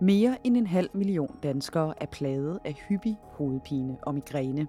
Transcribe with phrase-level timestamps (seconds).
[0.00, 4.66] Mere end en halv million danskere er plaget af hyppig hovedpine og migræne.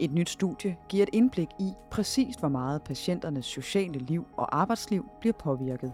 [0.00, 5.06] Et nyt studie giver et indblik i præcist, hvor meget patienternes sociale liv og arbejdsliv
[5.20, 5.92] bliver påvirket.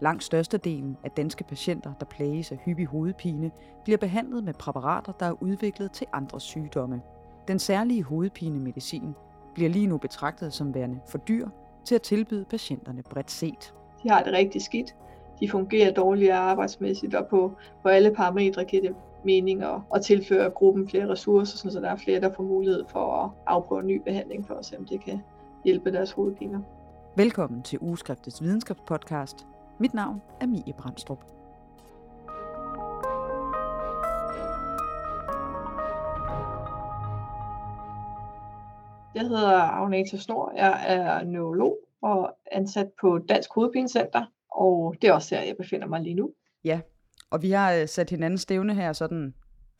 [0.00, 3.50] Langt størstedelen af danske patienter, der plages af hyppig hovedpine,
[3.84, 7.02] bliver behandlet med præparater, der er udviklet til andre sygdomme.
[7.48, 9.14] Den særlige hovedpinemedicin
[9.54, 11.48] bliver lige nu betragtet som værende for dyr
[11.84, 13.74] til at tilbyde patienterne bredt set.
[14.02, 14.94] De har det rigtig skidt.
[15.44, 17.52] De fungerer dårligere arbejdsmæssigt, og på,
[17.82, 18.94] på alle parametre giver det
[19.24, 23.00] mening at, at tilføre gruppen flere ressourcer, så der er flere, der får mulighed for
[23.00, 25.20] at afprøve en ny behandling for at se, om det kan
[25.64, 26.60] hjælpe deres hovedpiner.
[27.16, 29.46] Velkommen til Ugeskriftets videnskabspodcast.
[29.78, 31.24] Mit navn er Mie Brandstrup.
[39.14, 40.52] Jeg hedder Agneta Snor.
[40.56, 44.24] Jeg er neurolog og ansat på Dansk Hovedpinecenter,
[44.54, 46.30] og det er også her, jeg befinder mig lige nu.
[46.64, 46.80] Ja,
[47.30, 49.34] og vi har øh, sat hinanden stævne her sådan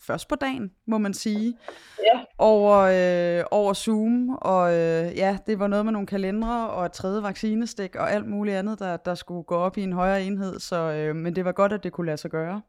[0.07, 1.55] først på dagen, må man sige,
[2.03, 2.21] ja.
[2.39, 6.93] over, øh, over Zoom, og øh, ja, det var noget med nogle kalendere og et
[6.93, 10.61] tredje vaccinestik og alt muligt andet, der, der skulle gå op i en højere enhed,
[10.61, 12.63] så, øh, men det var godt, at det kunne lade sig gøre.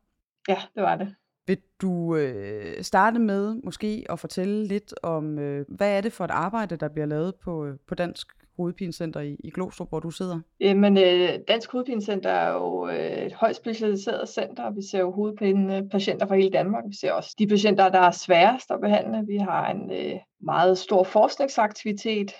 [0.47, 1.15] Ja, det var det.
[1.47, 6.25] Vil du øh, starte med måske at fortælle lidt om, øh, hvad er det for
[6.25, 10.11] et arbejde, der bliver lavet på, øh, på Dansk Hovedpinecenter i, i Glostrup, hvor du
[10.11, 10.35] sidder?
[10.35, 14.71] Øh, Jamen, øh, Dansk Hovedpinecenter er jo øh, et højt specialiseret center.
[14.71, 16.83] Vi ser jo hovedpinepatienter fra hele Danmark.
[16.87, 19.25] Vi ser også de patienter, der er sværest at behandle.
[19.27, 22.31] Vi har en øh, meget stor forskningsaktivitet,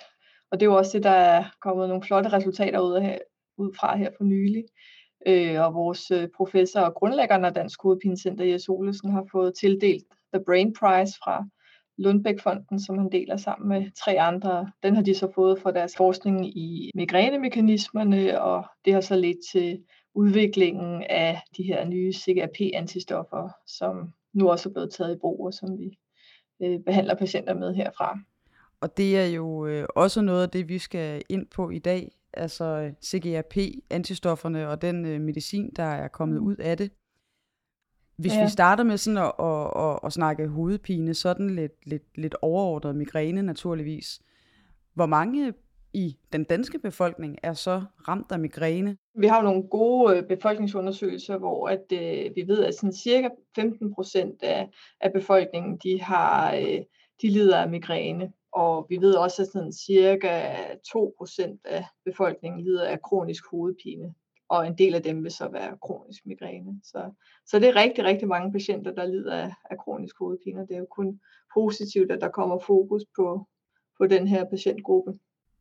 [0.50, 3.20] og det er jo også det, der er kommet nogle flotte resultater ud, af,
[3.58, 4.64] ud fra her for nylig.
[5.26, 10.04] Øh, og vores øh, professor og grundlæggeren af Dansk Hovedpinecenter, Jes Olesen, har fået tildelt
[10.34, 11.44] The Brain Prize fra
[11.98, 14.70] Lundbæk-fonden, som han deler sammen med tre andre.
[14.82, 19.38] Den har de så fået for deres forskning i migrænemekanismerne, og det har så ledt
[19.52, 19.82] til
[20.14, 25.54] udviklingen af de her nye CGRP-antistoffer, som nu også er blevet taget i brug, og
[25.54, 25.98] som vi
[26.62, 28.18] øh, behandler patienter med herfra.
[28.80, 32.12] Og det er jo øh, også noget af det, vi skal ind på i dag,
[32.32, 36.46] altså CGRP-antistofferne og den øh, medicin, der er kommet mm.
[36.46, 36.90] ud af det.
[38.18, 38.44] Hvis ja.
[38.44, 42.96] vi starter med sådan at, at, at, at snakke hovedpine, sådan lidt, lidt, lidt overordnet
[42.96, 44.20] migræne naturligvis.
[44.94, 45.54] Hvor mange
[45.92, 48.96] i den danske befolkning er så ramt af migræne?
[49.14, 53.28] Vi har jo nogle gode øh, befolkningsundersøgelser, hvor at, øh, vi ved, at sådan cirka
[53.54, 54.68] 15 procent af,
[55.00, 56.80] af befolkningen de har øh,
[57.22, 58.32] de lider af migræne.
[58.52, 60.54] Og vi ved også, at sådan cirka
[60.92, 64.14] 2 procent af befolkningen lider af kronisk hovedpine
[64.48, 66.80] og en del af dem vil så være kronisk migræne.
[66.84, 67.10] Så,
[67.46, 70.74] så det er rigtig, rigtig mange patienter, der lider af, af kronisk hovedpine, og det
[70.74, 71.20] er jo kun
[71.54, 73.46] positivt, at der kommer fokus på,
[73.98, 75.12] på den her patientgruppe.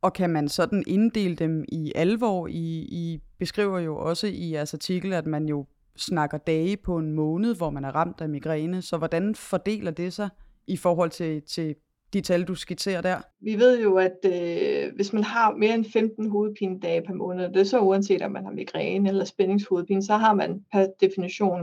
[0.01, 2.47] Og kan man sådan inddele dem i alvor?
[2.47, 5.66] I, I beskriver jo også i jeres artikel, at man jo
[5.97, 8.81] snakker dage på en måned, hvor man er ramt af migræne.
[8.81, 10.29] Så hvordan fordeler det sig
[10.67, 11.75] i forhold til, til
[12.15, 13.21] de tal, du skitserer der?
[13.41, 17.57] Vi ved jo, at øh, hvis man har mere end 15 hovedpinedage per måned, det
[17.57, 21.61] er så uanset om man har migræne eller spændingshovedpine, så har man per definition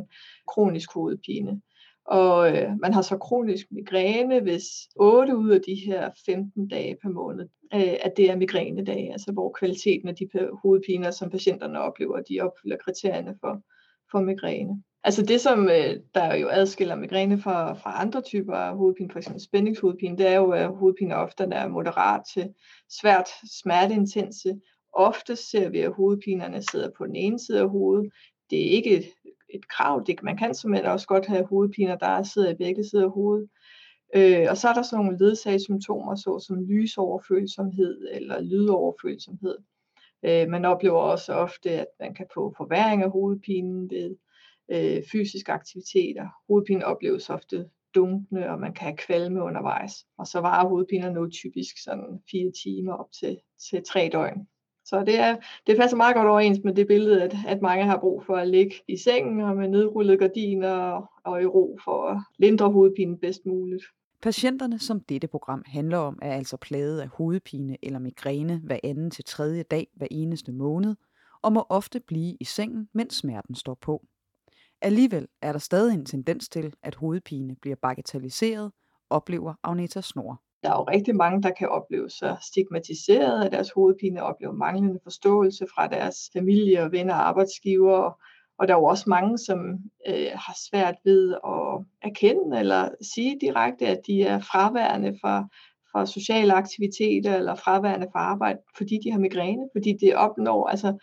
[0.49, 1.61] kronisk hovedpine.
[2.05, 4.65] Og øh, man har så kronisk migræne, hvis
[4.97, 9.33] 8 ud af de her 15 dage per måned, øh, at det er migrænedage, altså
[9.33, 10.29] hvor kvaliteten af de
[10.63, 13.63] hovedpiner, som patienterne oplever, de opfylder kriterierne for,
[14.11, 14.83] for migræne.
[15.05, 19.29] Altså det, som øh, der jo adskiller migræne fra, fra andre typer af hovedpine, f.eks.
[19.39, 22.55] spændingshovedpine, det er jo, at hovedpine ofte er moderat til
[23.01, 23.29] svært
[23.61, 24.61] smerteintense.
[24.93, 28.13] Ofte ser vi, at hovedpinerne sidder på den ene side af hovedet.
[28.51, 29.05] Det er ikke et,
[29.55, 30.05] et krav.
[30.07, 33.49] Det, man kan som også godt have hovedpiner, der sidder i begge sider af hovedet.
[34.15, 39.59] Øh, og så er der sådan nogle ledsagssymptomer, såsom lysoverfølsomhed eller lydoverfølsomhed.
[40.23, 44.17] Øh, man oplever også ofte, at man kan få forværing af hovedpinen ved
[44.71, 46.29] øh, fysiske aktiviteter.
[46.49, 47.65] Hovedpine opleves ofte
[47.95, 49.93] dunkende, og man kan have kvalme undervejs.
[50.19, 53.39] Og så varer hovedpiner nu typisk sådan fire timer op til,
[53.71, 54.47] til tre døgn.
[54.85, 55.37] Så det, er,
[55.67, 58.49] det passer meget godt overens med det billede, at, at mange har brug for at
[58.49, 63.19] ligge i sengen og med nedrullede gardiner og, og i ro for at lindre hovedpinen
[63.19, 63.85] bedst muligt.
[64.23, 69.11] Patienterne, som dette program handler om, er altså plaget af hovedpine eller migræne hver anden
[69.11, 70.97] til tredje dag hver eneste måned,
[71.43, 74.07] og må ofte blive i sengen, mens smerten står på.
[74.85, 78.73] Alligevel er der stadig en tendens til, at hovedpine bliver bagatelliseret,
[79.11, 80.43] oplever Agneta Snor.
[80.63, 85.01] Der er jo rigtig mange, der kan opleve sig stigmatiseret af deres hovedpine, opleve manglende
[85.03, 88.21] forståelse fra deres familie og venner og arbejdsgiver.
[88.59, 89.59] Og der er jo også mange, som
[90.09, 95.47] øh, har svært ved at erkende eller sige direkte, at de er fraværende fra,
[95.93, 100.99] fra sociale aktiviteter eller fraværende fra arbejde, fordi de har migræne, fordi det opnår, altså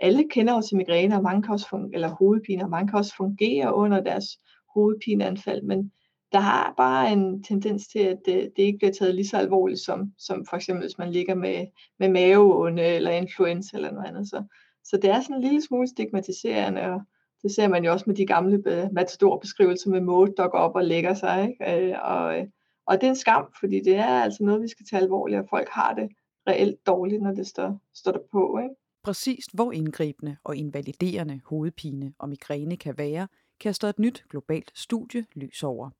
[0.00, 3.16] alle kender også migræne, og mange kan også fungere, eller hovedpine, og mange kan også
[3.16, 4.26] fungere under deres
[4.74, 5.92] hovedpineanfald, men
[6.32, 9.80] der har bare en tendens til, at det, det ikke bliver taget lige så alvorligt,
[9.80, 11.66] som, som for eksempel hvis man ligger med,
[11.98, 14.28] med maveånde eller influenza eller noget andet.
[14.28, 14.42] Så,
[14.84, 17.00] så det er sådan en lille smule stigmatiserende, og
[17.42, 18.62] det ser man jo også med de gamle
[18.92, 21.48] matador-beskrivelser med måde, der går op og lægger sig.
[21.48, 21.88] Ikke?
[21.88, 22.46] Øh, og,
[22.86, 25.46] og det er en skam, fordi det er altså noget, vi skal tage alvorligt, og
[25.50, 26.08] folk har det
[26.48, 28.58] reelt dårligt, når det står, står der på.
[28.62, 28.74] Ikke?
[29.04, 33.28] Præcist hvor indgribende og invaliderende hovedpine og migræne kan være,
[33.60, 35.90] kaster et nyt globalt studie lys over.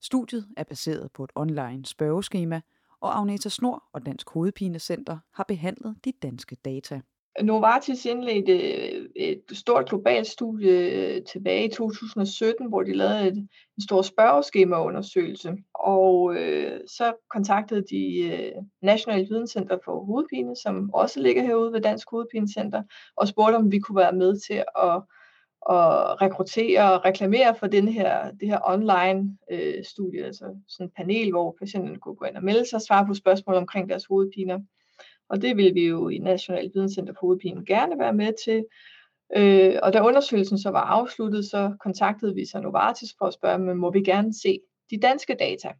[0.00, 2.60] Studiet er baseret på et online spørgeskema,
[3.00, 7.00] og Agneta Snor og Dansk Hovedpinecenter har behandlet de danske data.
[7.42, 13.36] Novartis indledte øh, et stort globalt studie øh, tilbage i 2017, hvor de lavede et,
[13.76, 15.56] en stor spørgeskemaundersøgelse.
[15.74, 18.52] Og øh, så kontaktede de øh,
[18.82, 22.82] National Videnscenter for Hovedpine, som også ligger herude ved Dansk Hovedpinecenter,
[23.16, 25.02] og spurgte, om vi kunne være med til at
[25.68, 30.92] at rekruttere og reklamere for den her, det her online øh, studie, altså sådan et
[30.96, 34.04] panel, hvor patienterne kunne gå ind og melde sig og svare på spørgsmål omkring deres
[34.04, 34.60] hovedpiner.
[35.30, 38.64] Og det vil vi jo i National Videnscenter for Hovedpine gerne være med til.
[39.36, 43.58] Øh, og da undersøgelsen så var afsluttet, så kontaktede vi så Novartis for at spørge,
[43.58, 44.60] men må vi gerne se
[44.90, 45.72] de danske data?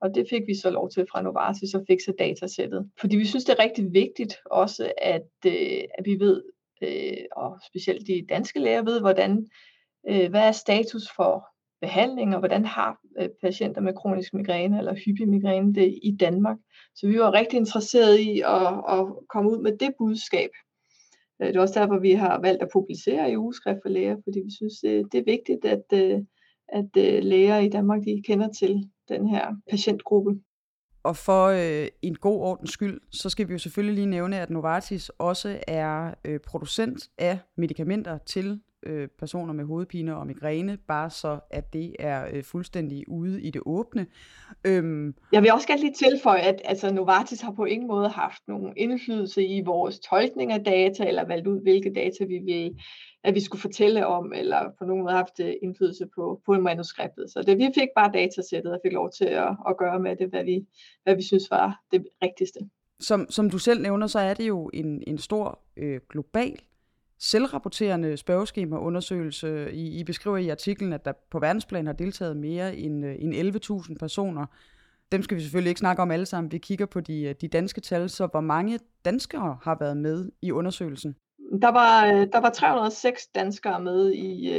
[0.00, 2.90] Og det fik vi så lov til fra Novartis at fikse datasættet.
[3.00, 6.42] Fordi vi synes, det er rigtig vigtigt også, at, øh, at vi ved,
[6.82, 9.48] øh, og specielt de danske læger ved, hvordan,
[10.08, 11.46] øh, hvad er status for
[11.80, 16.56] behandling, og hvordan har øh, patienter med kronisk migræne eller hyppig migræne det i Danmark.
[16.94, 18.66] Så vi var rigtig interesserede i at,
[18.98, 20.50] at komme ud med det budskab.
[21.42, 24.40] Øh, det er også derfor, vi har valgt at publicere i ugeskrift for læger, fordi
[24.44, 24.74] vi synes,
[25.12, 26.20] det er vigtigt, at, øh,
[26.68, 30.40] at læger i Danmark de kender til den her patientgruppe.
[31.06, 34.50] Og for øh, en god ordens skyld, så skal vi jo selvfølgelig lige nævne, at
[34.50, 41.10] Novartis også er øh, producent af medicamenter til øh, personer med hovedpine og migræne, bare
[41.10, 44.06] så at det er øh, fuldstændig ude i det åbne.
[44.64, 45.14] Øhm.
[45.32, 48.72] Jeg vil også gerne lige tilføje, at altså, Novartis har på ingen måde haft nogen
[48.76, 52.76] indflydelse i vores tolkning af data, eller valgt ud, hvilke data vi vil
[53.26, 57.30] at vi skulle fortælle om, eller på nogen måde haft øh, indflydelse på, på manuskriptet.
[57.30, 60.28] Så det, vi fik bare datasættet og fik lov til at, at gøre med det,
[60.28, 60.66] hvad vi,
[61.02, 62.60] hvad vi synes var det rigtigste.
[63.00, 66.60] Som, som du selv nævner, så er det jo en, en stor øh, global
[67.18, 69.72] selvrapporterende spørgeskemaundersøgelse.
[69.72, 73.34] I, I beskriver i artiklen, at der på verdensplan har deltaget mere end, øh, end
[73.34, 74.46] 11.000 personer.
[75.12, 76.52] Dem skal vi selvfølgelig ikke snakke om alle sammen.
[76.52, 78.10] Vi kigger på de, øh, de danske tal.
[78.10, 81.16] Så hvor mange danskere har været med i undersøgelsen?
[81.62, 84.50] Der var, øh, der var 306 danskere med i,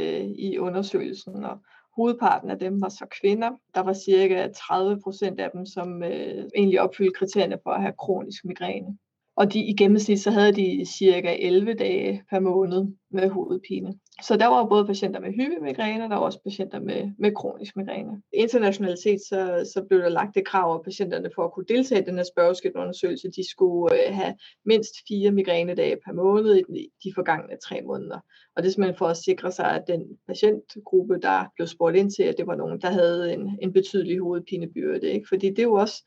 [0.48, 1.58] i undersøgelsen, og
[1.96, 3.50] hovedparten af dem var så kvinder.
[3.74, 7.94] Der var cirka 30 procent af dem, som øh, egentlig opfyldte kriterierne for at have
[7.98, 8.98] kronisk migræne
[9.38, 13.94] og de, i gennemsnit så havde de cirka 11 dage per måned med hovedpine.
[14.22, 17.76] Så der var både patienter med hyppig og der var også patienter med, med kronisk
[17.76, 18.22] migræne.
[18.32, 22.02] Internationalt set så, så blev der lagt det krav, at patienterne for at kunne deltage
[22.02, 27.12] i den her spørgeskemaundersøgelse, de skulle øh, have mindst fire migrænedage per måned i de
[27.14, 28.18] forgangne tre måneder.
[28.56, 32.10] Og det er simpelthen for at sikre sig, at den patientgruppe, der blev spurgt ind
[32.10, 35.10] til, at det var nogen, der havde en, en betydelig hovedpinebyrde.
[35.10, 35.28] Ikke?
[35.28, 36.04] Fordi det er jo også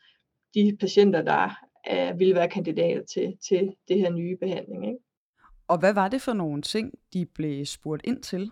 [0.56, 4.88] de patienter, der øh, ville være kandidater til, til det her nye behandling.
[4.88, 5.00] Ikke?
[5.68, 8.51] Og hvad var det for nogle ting, de blev spurgt ind til?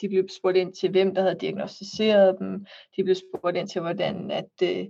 [0.00, 2.66] De blev spurgt ind til, hvem der havde diagnostiseret dem.
[2.96, 4.86] De blev spurgt ind til, hvordan at øh,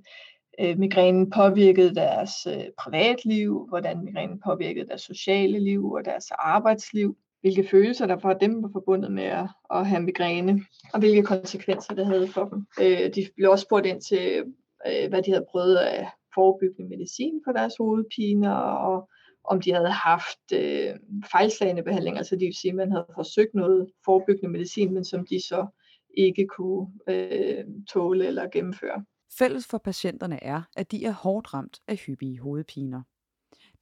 [0.60, 7.16] øh, migrænen påvirkede deres øh, privatliv, hvordan migrænen påvirkede deres sociale liv og deres arbejdsliv,
[7.40, 10.60] hvilke følelser der for dem var forbundet med at, at have migræne,
[10.92, 12.66] og hvilke konsekvenser det havde for dem.
[12.80, 14.44] Øh, de blev også spurgt ind til,
[14.86, 19.08] øh, hvad de havde prøvet af forebyggende medicin for deres hovedpine, og
[19.44, 20.94] om de havde haft øh,
[21.32, 25.26] fejlslagende behandling, altså det vil sige, at man havde forsøgt noget forebyggende medicin, men som
[25.26, 25.66] de så
[26.16, 29.04] ikke kunne øh, tåle eller gennemføre.
[29.38, 33.02] Fælles for patienterne er, at de er hårdt ramt af hyppige hovedpiner.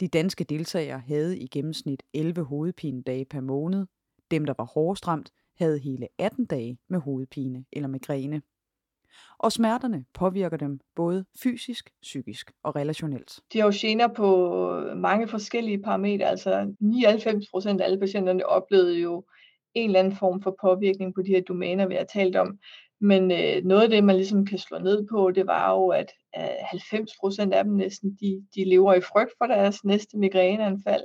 [0.00, 3.86] De danske deltagere havde i gennemsnit 11 hovedpinedage per måned.
[4.30, 8.42] Dem, der var hårdest ramt, havde hele 18 dage med hovedpine eller migræne
[9.38, 13.40] og smerterne påvirker dem både fysisk, psykisk og relationelt.
[13.52, 18.46] De har jo gener på øh, mange forskellige parametre, altså 99 procent af alle patienterne
[18.46, 19.24] oplevede jo
[19.74, 22.58] en eller anden form for påvirkning på de her domæner, vi har talt om.
[23.00, 26.12] Men øh, noget af det, man ligesom kan slå ned på, det var jo, at
[26.38, 31.04] øh, 90 procent af dem næsten, de, de lever i frygt for deres næste migræneanfald.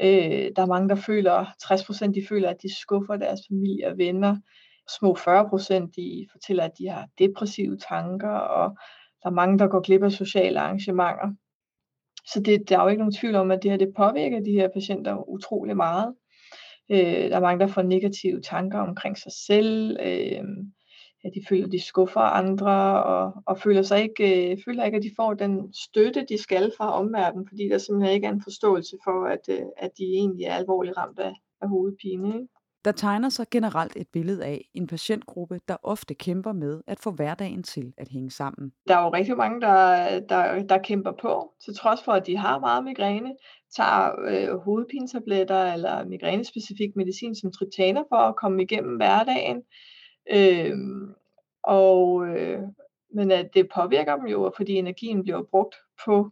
[0.00, 3.88] Øh, der er mange, der føler, 60 procent, de føler, at de skuffer deres familie
[3.88, 4.36] og venner
[4.98, 8.76] små 40 procent, de fortæller, at de har depressive tanker, og
[9.22, 11.34] der er mange, der går glip af sociale arrangementer.
[12.26, 14.52] Så det, der er jo ikke nogen tvivl om, at det her det påvirker de
[14.52, 16.14] her patienter utrolig meget.
[16.90, 19.96] Øh, der er mange, der får negative tanker omkring sig selv.
[20.00, 20.42] Øh,
[21.24, 25.02] ja, de føler, de skuffer andre, og, og føler sig ikke, øh, føler ikke, at
[25.02, 28.96] de får den støtte, de skal fra omverdenen, fordi der simpelthen ikke er en forståelse
[29.04, 31.32] for, at, øh, at de egentlig er alvorligt ramt af,
[31.62, 32.28] af hovedpine.
[32.28, 32.48] Ikke?
[32.84, 37.10] Der tegner sig generelt et billede af en patientgruppe, der ofte kæmper med at få
[37.10, 38.72] hverdagen til at hænge sammen.
[38.88, 42.36] Der er jo rigtig mange, der, der, der kæmper på, til trods for, at de
[42.36, 43.34] har meget migræne,
[43.76, 49.62] tager øh, hovedpinetabletter eller migrænespecifik medicin som triptaner for at komme igennem hverdagen.
[50.32, 50.76] Øh,
[51.62, 52.62] og, øh,
[53.14, 56.30] men at det påvirker dem jo, fordi energien bliver brugt på,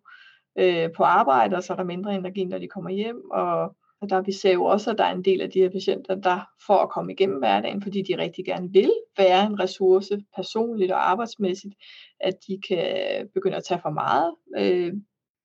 [0.58, 3.30] øh, på arbejde, og så er der mindre energi, når de kommer hjem.
[3.30, 5.70] Og, og der vi ser jo også, at der er en del af de her
[5.70, 10.20] patienter, der for at komme igennem hverdagen, fordi de rigtig gerne vil være en ressource
[10.36, 11.74] personligt og arbejdsmæssigt,
[12.20, 14.92] at de kan begynde at tage for meget øh,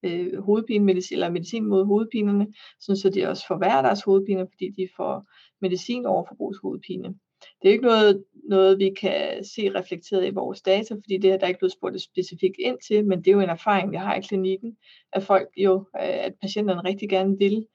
[0.03, 2.47] øh, hovedpinemedicin, eller medicin mod hovedpinerne,
[2.79, 5.25] så de også forværrer deres hovedpine, fordi de får
[5.61, 7.15] medicin over forbrugshovedpine.
[7.61, 11.37] Det er ikke noget, noget, vi kan se reflekteret i vores data, fordi det er
[11.37, 14.15] der ikke blevet spurgt specifikt ind til, men det er jo en erfaring, vi har
[14.15, 14.77] i klinikken,
[15.13, 17.65] at folk jo, øh, at patienterne rigtig gerne vil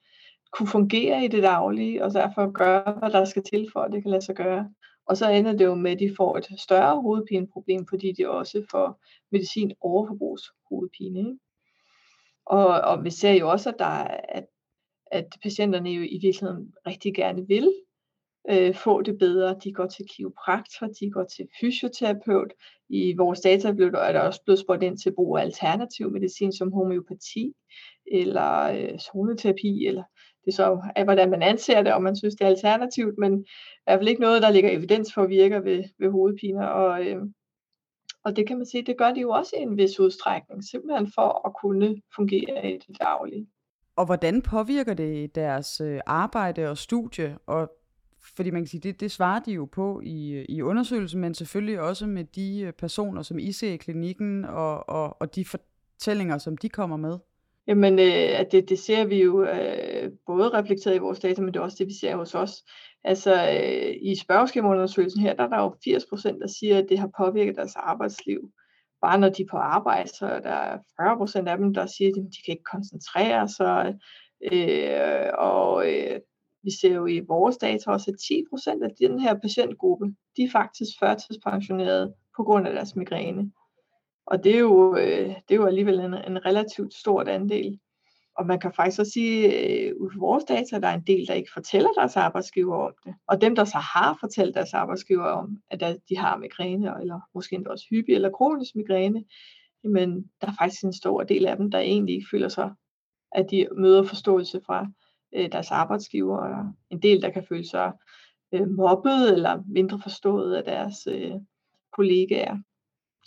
[0.51, 4.01] kunne fungere i det daglige, og derfor gøre, hvad der skal til for, at det
[4.01, 4.69] kan lade sig gøre.
[5.05, 8.65] Og så ender det jo med, at de får et større hovedpineproblem, fordi de også
[8.71, 9.01] får
[9.31, 11.19] medicin overforbrugs hovedpine.
[11.19, 11.37] Ikke?
[12.45, 14.45] Og, og vi ser jo også, at, der, at,
[15.11, 17.73] at patienterne jo i virkeligheden rigtig gerne vil
[18.49, 19.55] øh, få det bedre.
[19.63, 22.53] De går til kiropraktor, de går til fysioterapeut.
[22.89, 26.11] I vores data blev der, er der også blevet spurgt ind til brug af alternativ
[26.11, 27.53] medicin som homeopati
[28.11, 30.03] eller øh, zoneterapi, eller
[30.45, 33.83] det så af, hvordan man anser det, om man synes, det er alternativt, men i
[33.85, 36.65] hvert fald ikke noget, der ligger evidens for virker ved, ved hovedpiner.
[36.65, 37.21] Og, øh,
[38.23, 41.11] og det kan man sige, det gør de jo også i en vis udstrækning, simpelthen
[41.15, 43.47] for at kunne fungere i det daglige.
[43.95, 47.37] Og hvordan påvirker det deres øh, arbejde og studie?
[47.45, 47.71] Og
[48.35, 51.79] fordi man kan sige, det, det svarer de jo på i, i undersøgelsen, men selvfølgelig
[51.79, 56.37] også med de øh, personer, som I ser i klinikken, og, og, og de fortællinger,
[56.37, 57.17] som de kommer med.
[57.67, 61.59] Jamen, øh, det, det ser vi jo øh, både reflekteret i vores data, men det
[61.59, 62.63] er også det, vi ser hos os.
[63.03, 66.99] Altså, øh, i spørgeskemaundersøgelsen her, der er der jo 80 procent, der siger, at det
[66.99, 68.51] har påvirket deres arbejdsliv.
[69.01, 72.09] Bare når de er på arbejde, så er der 40 procent af dem, der siger,
[72.09, 73.95] at de kan ikke koncentrere sig.
[74.51, 76.19] Øh, og øh,
[76.63, 80.05] vi ser jo i vores data også, at 10 procent af den her patientgruppe,
[80.37, 83.51] de er faktisk førtidspensionerede på grund af deres migræne.
[84.29, 87.79] Og det er jo, øh, det er jo alligevel en, en relativt stort andel.
[88.35, 91.07] Og man kan faktisk også sige, at ud fra vores data, at der er en
[91.07, 93.13] del, der ikke fortæller deres arbejdsgiver om det.
[93.27, 97.55] Og dem, der så har fortalt deres arbejdsgiver om, at de har migræne, eller måske
[97.55, 99.23] endda også hyppig eller kronisk migræne,
[99.83, 102.71] men der er faktisk en stor del af dem, der egentlig ikke føler sig,
[103.31, 104.87] at de møder forståelse fra
[105.35, 107.91] øh, deres arbejdsgiver, og en del, der kan føle sig
[108.53, 111.07] øh, mobbet eller mindre forstået af deres
[111.93, 112.57] kollegaer.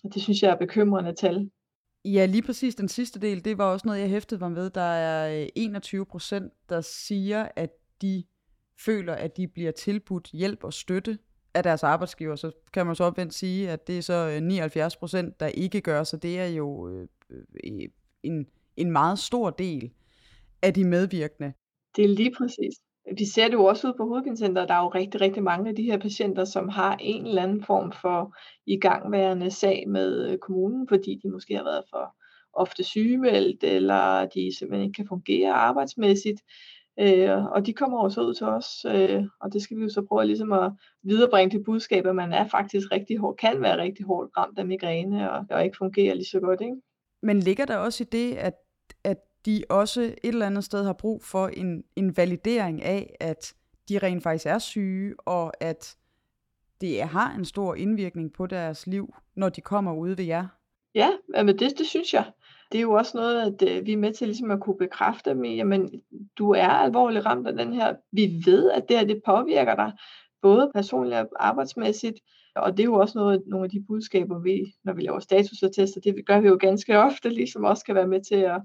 [0.04, 1.50] Og det synes jeg er bekymrende tal.
[2.04, 4.70] Ja, lige præcis den sidste del, det var også noget, jeg hæftede mig ved.
[4.70, 7.70] Der er 21 øh, procent, der siger, at
[8.02, 8.24] de
[8.78, 11.18] føler, at de bliver tilbudt hjælp og støtte
[11.54, 12.36] af deres arbejdsgiver.
[12.36, 15.80] Så kan man så opvendt sige, at det er så 79 øh, procent, der ikke
[15.80, 17.08] gør, så det er jo øh,
[18.22, 19.90] en, en meget stor del
[20.62, 21.52] af de medvirkende.
[21.96, 22.74] Det er lige præcis.
[23.18, 25.76] Vi ser det jo også ud på hovedpinecenter, der er jo rigtig, rigtig mange af
[25.76, 30.88] de her patienter, som har en eller anden form for igangværende sag med øh, kommunen,
[30.88, 32.14] fordi de måske har været for
[32.52, 36.42] ofte sygemeldt, eller de simpelthen ikke kan fungere arbejdsmæssigt.
[37.00, 40.02] Øh, og de kommer også ud til os, øh, og det skal vi jo så
[40.08, 44.06] prøve ligesom at viderebringe det budskab, at man er faktisk rigtig hård, kan være rigtig
[44.06, 46.60] hårdt ramt af migræne, og, og ikke fungerer lige så godt.
[46.60, 46.76] Ikke?
[47.22, 48.54] Men ligger der også i det, at,
[49.04, 53.54] at de også et eller andet sted har brug for en, en validering af, at
[53.88, 55.96] de rent faktisk er syge, og at
[56.80, 60.46] det har en stor indvirkning på deres liv, når de kommer ud ved jer?
[60.94, 62.24] Ja, men det, det synes jeg.
[62.72, 65.30] Det er jo også noget, at øh, vi er med til ligesom at kunne bekræfte
[65.30, 66.02] dem i, jamen,
[66.38, 67.94] du er alvorligt ramt af den her.
[68.12, 69.92] Vi ved, at det her det påvirker dig,
[70.42, 72.20] både personligt og arbejdsmæssigt,
[72.56, 76.00] og det er jo også noget, nogle af de budskaber, vi, når vi laver statusattester,
[76.00, 78.62] det gør vi jo ganske ofte, ligesom også kan være med til at,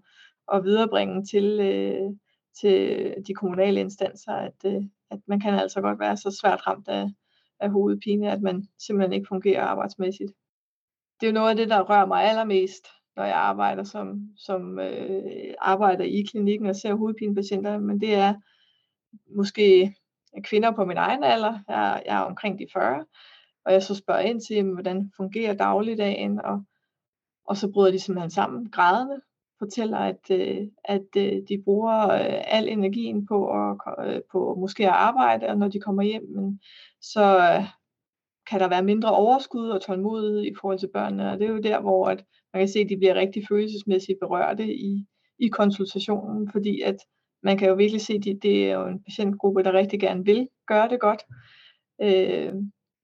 [0.54, 2.12] at viderebringe til, øh,
[2.62, 6.88] til de kommunale instanser, at, øh, at man kan altså godt være så svært ramt
[6.88, 7.08] af,
[7.60, 10.32] af hovedpine, at man simpelthen ikke fungerer arbejdsmæssigt.
[11.20, 14.80] Det er jo noget af det, der rører mig allermest, når jeg arbejder som, som
[14.80, 18.34] øh, arbejder i klinikken og ser hovedpinepatienter, men det er
[19.36, 19.96] måske
[20.44, 21.60] kvinder på min egen alder.
[21.68, 23.06] Jeg, jeg er omkring de 40,
[23.66, 26.64] og jeg så spørger ind til, hvordan fungerer dagligdagen, og,
[27.46, 29.22] og så bryder de simpelthen sammen grædende,
[29.60, 34.84] fortæller, at, øh, at øh, de bruger øh, al energien på, at, øh, på måske
[34.84, 36.60] at arbejde, og når de kommer hjem, men
[37.02, 37.64] så øh,
[38.50, 41.60] kan der være mindre overskud og tålmodighed i forhold til børnene, og det er jo
[41.60, 42.24] der, hvor at
[42.54, 45.06] man kan se, at de bliver rigtig følelsesmæssigt berørte i,
[45.40, 46.98] i konsultationen, fordi at
[47.44, 50.26] man kan jo virkelig se, at det, det er jo en patientgruppe, der rigtig gerne
[50.26, 51.22] vil gøre det godt,
[52.02, 52.54] øh,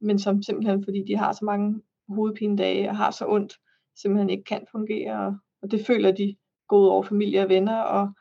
[0.02, 3.54] men som simpelthen, fordi de har så mange hovedpinedage og har så ondt,
[3.96, 6.36] simpelthen ikke kan fungere, og det føler de
[6.68, 8.12] gået over familie og venner, og,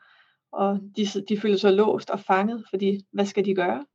[0.51, 3.85] og de, de føler sig låst og fanget, fordi hvad skal de gøre?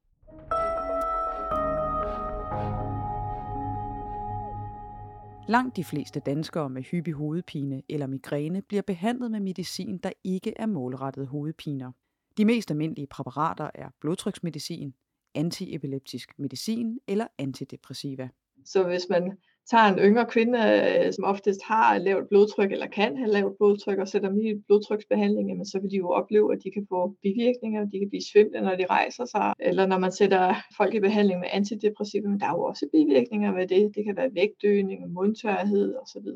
[5.49, 10.53] Langt de fleste danskere med hyppig hovedpine eller migræne bliver behandlet med medicin, der ikke
[10.57, 11.93] er målrettet hovedpiner.
[12.39, 14.95] De mest almindelige præparater er blodtryksmedicin,
[15.35, 18.29] antiepileptisk medicin eller antidepressiva.
[18.65, 19.39] Så hvis man
[19.71, 23.99] tager en yngre kvinde, øh, som oftest har lavt blodtryk eller kan have lavt blodtryk
[23.99, 27.15] og sætter dem i blodtryksbehandling, jamen, så vil de jo opleve, at de kan få
[27.23, 31.01] bivirkninger, de kan blive svimle, når de rejser sig, eller når man sætter folk i
[31.01, 33.93] behandling med antidepressiva, men der er jo også bivirkninger ved det.
[33.95, 36.29] Det kan være vægtøgning, mundtørhed osv.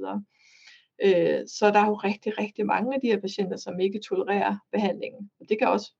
[1.05, 4.57] Øh, så der er jo rigtig, rigtig mange af de her patienter, som ikke tolererer
[4.73, 5.31] behandlingen.
[5.41, 5.93] Og det kan også,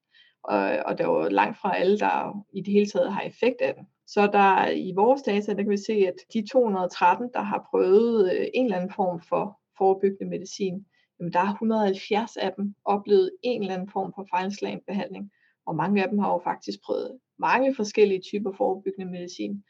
[0.87, 3.75] og der er jo langt fra alle, der i det hele taget har effekt af
[3.75, 3.87] den.
[4.07, 8.33] Så der i vores data, der kan vi se, at de 213, der har prøvet
[8.33, 10.87] øh, en eller anden form for forebyggende medicin,
[11.19, 15.31] jamen der er 170 af dem oplevet en eller anden form for fejlslagen behandling.
[15.67, 19.65] Og mange af dem har jo faktisk prøvet mange forskellige typer forebyggende medicin,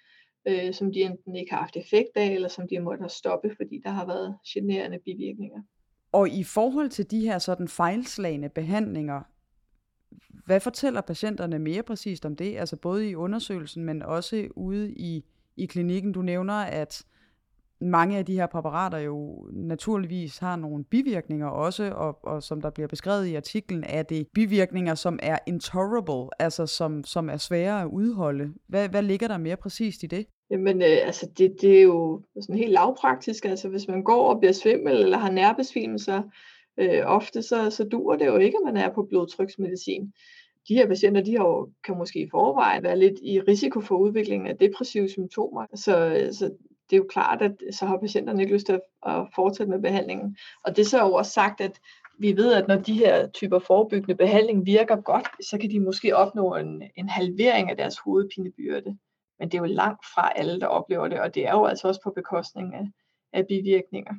[0.49, 3.51] øh, som de enten ikke har haft effekt af, eller som de har måttet stoppe,
[3.57, 5.62] fordi der har været generende bivirkninger.
[6.12, 9.23] Og i forhold til de her sådan fejlslagende behandlinger,
[10.45, 12.59] hvad fortæller patienterne mere præcist om det?
[12.59, 15.25] Altså både i undersøgelsen, men også ude i,
[15.57, 16.13] i klinikken.
[16.13, 17.05] Du nævner, at
[17.81, 22.71] mange af de her præparater jo naturligvis har nogle bivirkninger også, og, og som der
[22.71, 27.83] bliver beskrevet i artiklen, er det bivirkninger, som er intolerable, altså som, som er svære
[27.83, 28.53] at udholde.
[28.69, 30.27] Hvad, hvad ligger der mere præcist i det?
[30.51, 33.45] Jamen, øh, altså det, det er jo sådan helt lavpraktisk.
[33.45, 36.23] Altså hvis man går og bliver svimmel eller har nærbesvimelser,
[36.78, 40.13] øh, ofte så, så duer det jo ikke, at man er på blodtryksmedicin.
[40.69, 43.97] De her patienter, de har jo, kan måske i forvejen være lidt i risiko for
[43.97, 45.67] udviklingen af depressive symptomer.
[45.75, 46.45] Så, så
[46.91, 50.37] det er jo klart, at så har patienterne ikke lyst til at fortsætte med behandlingen.
[50.65, 51.80] Og det er så jo også sagt, at
[52.19, 56.17] vi ved, at når de her typer forebyggende behandling virker godt, så kan de måske
[56.17, 58.99] opnå en, en halvering af deres hovedpinebyrde.
[59.39, 61.89] Men det er jo langt fra alle, der oplever det, og det er jo altså
[61.89, 62.87] også på bekostning af,
[63.32, 64.15] af bivirkninger.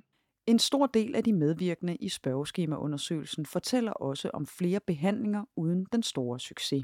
[0.48, 6.04] En stor del af de medvirkende i spørgeskemaundersøgelsen fortæller også om flere behandlinger uden den
[6.04, 6.84] store succes.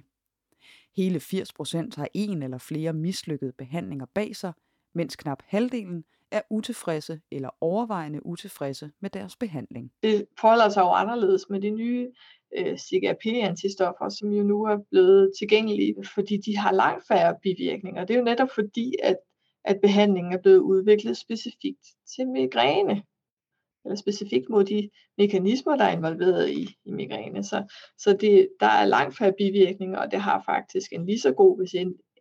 [0.95, 4.53] Hele 80 procent har en eller flere mislykkede behandlinger bag sig,
[4.95, 9.91] mens knap halvdelen er utilfredse eller overvejende utilfredse med deres behandling.
[10.03, 12.11] Det forholder sig jo anderledes med de nye
[12.57, 18.05] øh, CGRP-antistoffer, som jo nu er blevet tilgængelige, fordi de har langt færre bivirkninger.
[18.05, 19.17] Det er jo netop fordi, at,
[19.65, 23.03] at behandlingen er blevet udviklet specifikt til migræne
[23.85, 27.43] eller specifikt mod de mekanismer, der er involveret i, i migræne.
[27.43, 27.63] Så,
[27.97, 31.57] så det, der er langt færre bivirkninger, og det har faktisk en lige så god,
[31.57, 31.73] hvis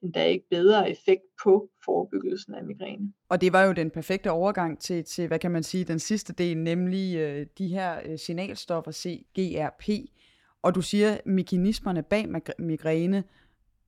[0.02, 3.12] endda ikke bedre effekt på forebyggelsen af migræne.
[3.28, 6.32] Og det var jo den perfekte overgang til, til hvad kan man sige, den sidste
[6.32, 9.88] del, nemlig øh, de her øh, signalstoffer CGRP.
[10.62, 12.26] Og du siger mekanismerne bag
[12.58, 13.24] migræne.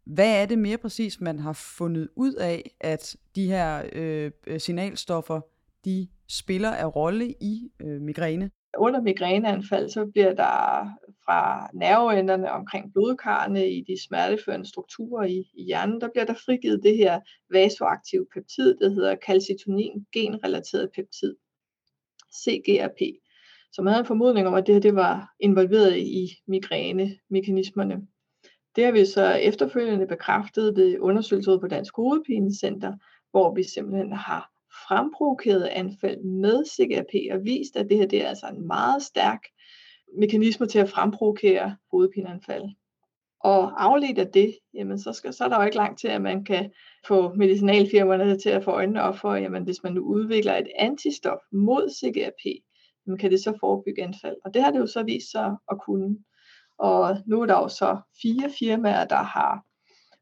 [0.04, 4.60] Hvad er det mere præcis, man har fundet ud af, at de her øh, øh
[4.60, 5.40] signalstoffer,
[5.84, 8.50] de spiller af rolle i øh, migræne?
[8.78, 10.88] Under migræneanfald, så bliver der
[11.24, 16.82] fra nerveenderne omkring blodkarrene i de smerteførende strukturer i, i hjernen, der bliver der frigivet
[16.82, 17.20] det her
[17.52, 21.36] vasoaktive peptid, der hedder calcitonin genrelateret peptid,
[22.34, 23.00] CGRP.
[23.72, 28.06] Så man havde en formodning om, at det her det var involveret i migrænemekanismerne.
[28.76, 32.92] Det har vi så efterfølgende bekræftet ved undersøgelser på Dansk Hovedpinecenter,
[33.30, 34.50] hvor vi simpelthen har
[34.88, 39.40] fremprovokeret anfald med CGRP og vist, at det her det er altså en meget stærk
[40.18, 42.64] mekanisme til at fremprovokere hovedpineanfald.
[43.40, 46.22] Og afledt af det, jamen så, skal, så er der jo ikke langt til, at
[46.22, 46.70] man kan
[47.06, 51.38] få medicinalfirmaerne til at få øjnene op for, jamen hvis man nu udvikler et antistof
[51.52, 52.62] mod CGRP,
[53.06, 54.36] jamen kan det så forebygge anfald.
[54.44, 56.18] Og det har det jo så vist sig at kunne.
[56.78, 59.64] Og nu er der jo så fire firmaer, der har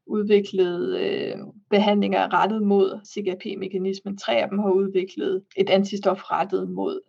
[0.09, 1.35] udviklet øh,
[1.69, 4.17] behandlinger rettet mod CGRP-mekanismen.
[4.17, 7.01] Tre af dem har udviklet et antistof rettet mod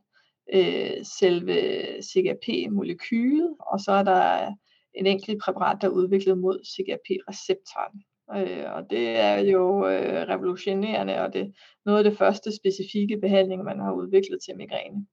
[0.55, 1.57] øh, selve
[2.03, 4.55] CGRP-molekylet, og så er der
[4.95, 7.97] en enkelt præparat, der er udviklet mod CGRP-receptoren.
[8.37, 11.51] Øh, og det er jo øh, revolutionerende, og det er
[11.87, 15.07] noget af det første specifikke behandling, man har udviklet til migræne.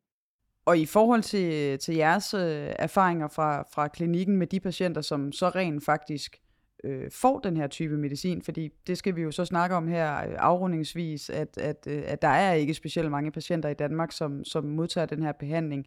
[0.65, 5.31] Og i forhold til, til jeres øh, erfaringer fra, fra klinikken med de patienter, som
[5.31, 6.37] så rent faktisk
[6.83, 10.17] øh, får den her type medicin, fordi det skal vi jo så snakke om her
[10.17, 14.43] øh, afrundingsvis, at, at, øh, at der er ikke specielt mange patienter i Danmark, som,
[14.43, 15.85] som modtager den her behandling.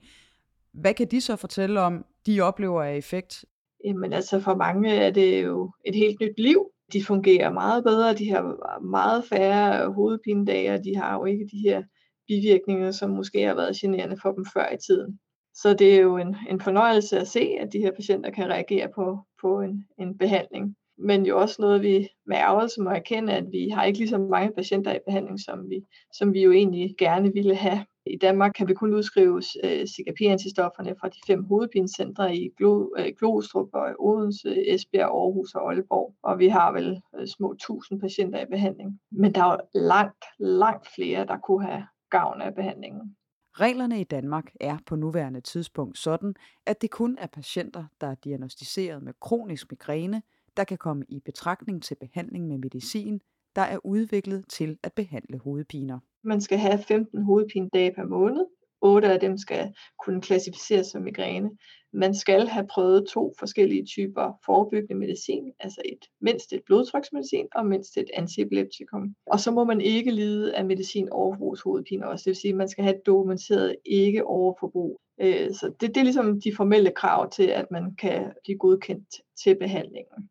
[0.73, 3.45] Hvad kan de så fortælle om, de oplever af effekt?
[3.85, 6.67] Jamen altså for mange er det jo et helt nyt liv.
[6.93, 11.59] De fungerer meget bedre, de har meget færre hovedpinedage, og de har jo ikke de
[11.59, 11.83] her
[12.29, 15.19] bivirkninger, som måske har været generende for dem før i tiden.
[15.55, 18.89] Så det er jo en, en fornøjelse at se, at de her patienter kan reagere
[18.95, 23.45] på, på en, en behandling men jo også noget, vi med ærgelse må erkende, at
[23.53, 25.83] vi har ikke lige så mange patienter i behandling, som vi,
[26.13, 27.87] som vi jo egentlig gerne ville have.
[28.07, 33.13] I Danmark kan vi kun udskrive øh, CKP-antistofferne fra de fem hovedpinecentre i Glo, øh,
[33.19, 36.15] Glostrup og Odense, Esbjerg, Aarhus og Aalborg.
[36.23, 39.01] Og vi har vel øh, små tusind patienter i behandling.
[39.13, 43.17] Men der er jo langt, langt flere, der kunne have gavn af behandlingen.
[43.55, 46.35] Reglerne i Danmark er på nuværende tidspunkt sådan,
[46.67, 50.23] at det kun er patienter, der er diagnostiseret med kronisk migræne,
[50.57, 53.21] der kan komme i betragtning til behandling med medicin,
[53.57, 55.99] der er udviklet til at behandle hovedpiner.
[56.25, 58.47] Man skal have 15 hovedpinedage per måned.
[58.83, 59.73] 8 af dem skal
[60.05, 61.51] kunne klassificeres som migræne.
[61.93, 67.67] Man skal have prøvet to forskellige typer forebyggende medicin, altså et mindst et blodtryksmedicin og
[67.67, 69.15] mindst et antiepileptikum.
[69.27, 72.69] Og så må man ikke lide af medicin overforbrugshovedpine også, det vil sige, at man
[72.69, 75.01] skal have dokumenteret ikke overforbrug.
[75.21, 79.09] Øh, så det, det er ligesom de formelle krav til, at man kan blive godkendt
[79.45, 80.31] til behandlingen.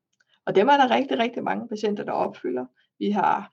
[0.50, 2.66] Og dem er der rigtig, rigtig mange patienter, der opfylder.
[3.00, 3.52] Vi har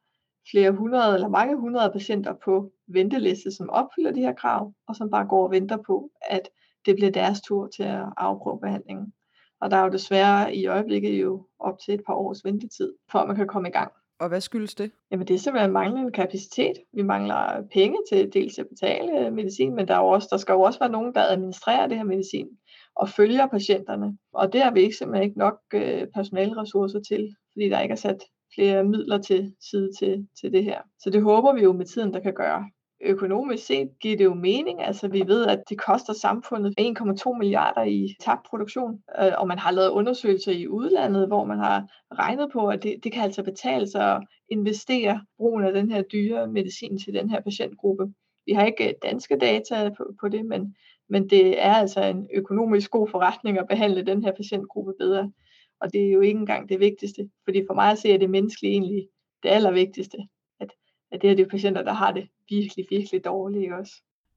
[0.51, 5.11] flere hundrede eller mange hundrede patienter på venteliste, som opfylder de her krav, og som
[5.11, 6.49] bare går og venter på, at
[6.87, 9.13] det bliver deres tur til at afprøve behandlingen.
[9.61, 13.19] Og der er jo desværre i øjeblikket jo op til et par års ventetid, for
[13.19, 13.93] at man kan komme i gang.
[14.19, 14.91] Og hvad skyldes det?
[15.11, 16.73] Jamen det er simpelthen manglende kapacitet.
[16.93, 20.53] Vi mangler penge til dels at betale medicin, men der, er jo også, der skal
[20.53, 22.49] jo også være nogen, der administrerer det her medicin
[22.97, 24.19] og følger patienterne.
[24.33, 27.97] Og det har vi ikke simpelthen ikke nok øh, personalressourcer til, fordi der ikke er
[27.97, 28.19] sat
[28.55, 30.81] flere midler til side til, til det her.
[30.99, 32.65] Så det håber vi jo med tiden, der kan gøre.
[33.01, 34.83] Økonomisk set giver det jo mening.
[34.83, 39.59] Altså vi ved, at det koster samfundet 1,2 milliarder i tabt produktion, øh, og man
[39.59, 43.43] har lavet undersøgelser i udlandet, hvor man har regnet på, at det, det kan altså
[43.43, 48.07] betale sig at investere brugen af den her dyre medicin til den her patientgruppe.
[48.47, 50.75] Vi har ikke øh, danske data på, på det, men,
[51.09, 55.33] men det er altså en økonomisk god forretning at behandle den her patientgruppe bedre.
[55.81, 58.31] Og det er jo ikke engang det vigtigste, fordi for mig at se, er det
[58.31, 59.09] menneskelige egentlig
[59.43, 60.19] det allervigtigste.
[60.61, 60.71] At,
[61.13, 63.93] at det er de patienter, der har det virkelig, virkelig dårligt også.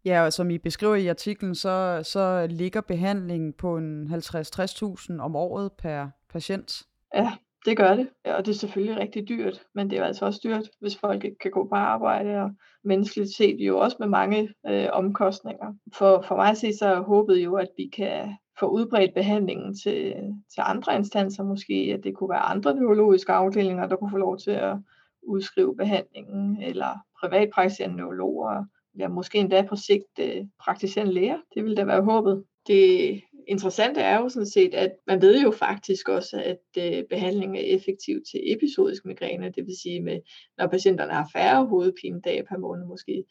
[0.06, 5.36] Ja, og som I beskriver i artiklen, så, så ligger behandlingen på en 50-60.000 om
[5.36, 6.84] året per patient.
[7.16, 7.32] Ja,
[7.66, 10.70] det gør det, og det er selvfølgelig rigtig dyrt, men det er altså også dyrt,
[10.80, 12.50] hvis folk ikke kan gå på arbejde, og
[12.84, 15.74] menneskeligt set jo også med mange øh, omkostninger.
[15.94, 19.76] For, for mig at se, så er håbet jo, at vi kan få udbredt behandlingen
[19.76, 20.14] til,
[20.54, 24.38] til andre instanser måske, at det kunne være andre neurologiske afdelinger, der kunne få lov
[24.38, 24.78] til at
[25.24, 31.38] udskrive behandlingen, eller privatpraktiserende neurologer, eller måske endda på sigt øh, praktiserende læger.
[31.56, 32.44] Det ville da være håbet.
[32.68, 37.76] Det interessante er jo sådan set, at man ved jo faktisk også, at øh, er
[37.76, 40.20] effektiv til episodisk migræne, det vil sige, med,
[40.58, 43.24] når patienterne har færre hovedpinedage per måned, måske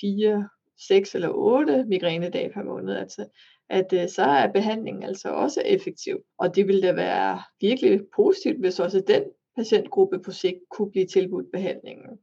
[0.00, 0.48] fire,
[0.88, 3.26] seks eller otte migrænedage per måned, altså,
[3.70, 6.18] at øh, så er behandlingen altså også effektiv.
[6.38, 9.22] Og det ville da være virkelig positivt, hvis også den
[9.56, 12.18] patientgruppe på sigt kunne blive tilbudt behandlingen.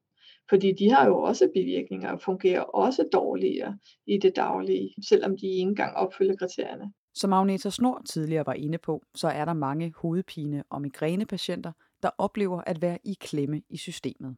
[0.49, 5.47] Fordi de har jo også bivirkninger og fungerer også dårligere i det daglige, selvom de
[5.47, 6.93] ikke engang opfylder kriterierne.
[7.13, 11.71] Som Agneta Snor tidligere var inde på, så er der mange hovedpine- og migrænepatienter,
[12.03, 14.35] der oplever at være i klemme i systemet.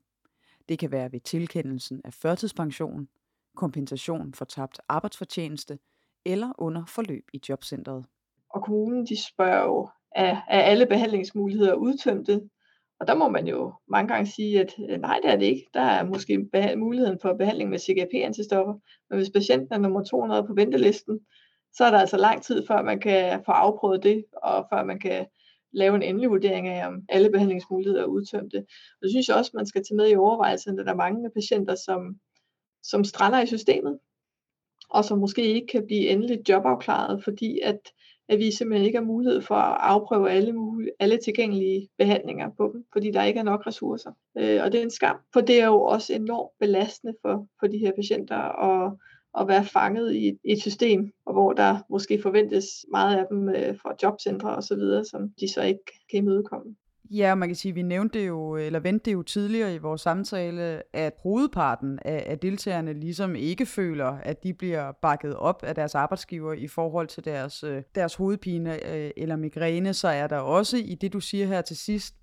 [0.70, 3.08] Det kan være ved tilkendelsen af førtidspension,
[3.56, 5.80] kompensation for tabt arbejdsfortjeneste
[6.26, 8.06] eller under forløb i jobcentret.
[8.50, 12.42] Og kommunen de spørger jo, er, er alle behandlingsmuligheder udtømte?
[13.00, 15.68] Og der må man jo mange gange sige, at øh, nej, det er det ikke.
[15.74, 18.74] Der er måske muligheden for behandling med CGP-antistoffer,
[19.10, 21.20] men hvis patienten er nummer 200 på ventelisten,
[21.74, 25.00] så er der altså lang tid, før man kan få afprøvet det, og før man
[25.00, 25.26] kan
[25.74, 28.58] lave en endelig vurdering af, om alle behandlingsmuligheder er udtømte.
[28.58, 31.30] Og det synes jeg også, man skal tage med i overvejelsen, at der er mange
[31.30, 32.16] patienter, som,
[32.84, 34.00] som strander i systemet,
[34.90, 37.80] og som måske ikke kan blive endeligt jobafklaret, fordi at,
[38.30, 42.72] at vi simpelthen ikke har mulighed for at afprøve alle, mulige, alle tilgængelige behandlinger på
[42.74, 44.12] dem, fordi der ikke er nok ressourcer.
[44.38, 47.68] Øh, og det er en skam, for det er jo også enormt belastende for, for
[47.68, 48.98] de her patienter, og
[49.40, 53.78] at være fanget i et, system, og hvor der måske forventes meget af dem øh,
[53.82, 56.76] fra jobcentre og så videre, som de så ikke kan imødekomme.
[57.14, 59.78] Ja, man kan sige, at vi nævnte det jo, eller vendte det jo tidligere i
[59.78, 65.64] vores samtale, at hovedparten af, af deltagerne ligesom ikke føler, at de bliver bakket op
[65.64, 70.28] af deres arbejdsgiver i forhold til deres, øh, deres hovedpine øh, eller migræne, så er
[70.28, 72.16] der også i det, du siger her til sidst,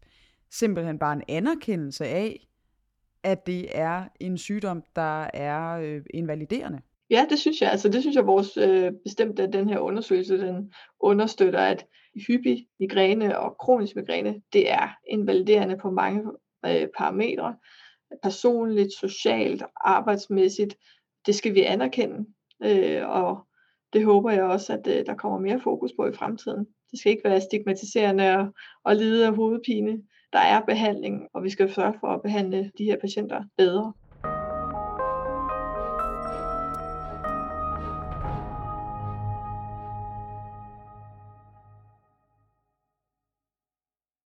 [0.51, 2.49] simpelthen bare en anerkendelse af,
[3.23, 6.81] at det er en sygdom, der er øh, invaliderende.
[7.11, 7.71] Ja, det synes jeg.
[7.71, 11.87] Altså, det synes jeg, vores øh, bestemt, at den her undersøgelse, den understøtter, at
[12.27, 16.23] hyppig migræne og kronisk migræne, det er invaliderende på mange
[16.67, 17.57] øh, parametre.
[18.23, 20.77] Personligt, socialt, arbejdsmæssigt.
[21.27, 22.27] Det skal vi anerkende.
[22.65, 23.47] Øh, og
[23.93, 26.67] det håber jeg også, at øh, der kommer mere fokus på i fremtiden.
[26.91, 28.49] Det skal ikke være stigmatiserende og,
[28.85, 30.03] og lide af hovedpine.
[30.33, 33.93] Der er behandling, og vi skal sørge for at behandle de her patienter bedre.